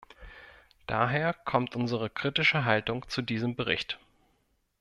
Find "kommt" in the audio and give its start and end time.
1.31-1.75